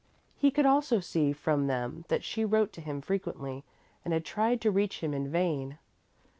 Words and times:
He 0.35 0.49
could 0.49 0.65
also 0.65 0.99
see 0.99 1.31
from 1.31 1.67
them 1.67 2.05
that 2.07 2.23
she 2.23 2.43
wrote 2.43 2.73
to 2.73 2.81
him 2.81 3.01
frequently 3.01 3.63
and 4.03 4.15
had 4.15 4.25
tried 4.25 4.59
to 4.61 4.71
reach 4.71 5.01
him 5.03 5.13
in 5.13 5.29
vain. 5.29 5.77